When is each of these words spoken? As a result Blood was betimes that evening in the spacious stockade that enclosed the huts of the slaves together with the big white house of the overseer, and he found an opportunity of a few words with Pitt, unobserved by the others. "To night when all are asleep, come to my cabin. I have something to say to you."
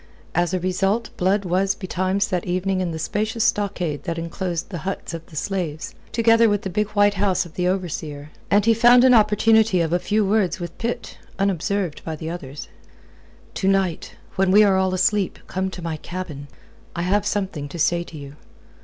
As 0.33 0.51
a 0.51 0.59
result 0.59 1.11
Blood 1.15 1.45
was 1.45 1.75
betimes 1.75 2.29
that 2.29 2.45
evening 2.47 2.81
in 2.81 2.89
the 2.89 2.97
spacious 2.97 3.43
stockade 3.43 4.01
that 4.05 4.17
enclosed 4.17 4.69
the 4.69 4.79
huts 4.79 5.13
of 5.13 5.23
the 5.27 5.35
slaves 5.35 5.93
together 6.11 6.49
with 6.49 6.63
the 6.63 6.71
big 6.71 6.87
white 6.93 7.13
house 7.13 7.45
of 7.45 7.53
the 7.53 7.67
overseer, 7.67 8.31
and 8.49 8.65
he 8.65 8.73
found 8.73 9.03
an 9.03 9.13
opportunity 9.13 9.79
of 9.79 9.93
a 9.93 9.99
few 9.99 10.25
words 10.25 10.59
with 10.59 10.75
Pitt, 10.79 11.19
unobserved 11.37 12.03
by 12.03 12.15
the 12.15 12.31
others. 12.31 12.67
"To 13.53 13.67
night 13.67 14.15
when 14.37 14.49
all 14.65 14.91
are 14.91 14.95
asleep, 14.95 15.37
come 15.45 15.69
to 15.69 15.83
my 15.83 15.97
cabin. 15.97 16.47
I 16.95 17.03
have 17.03 17.23
something 17.23 17.69
to 17.69 17.77
say 17.77 18.03
to 18.05 18.17
you." 18.17 18.37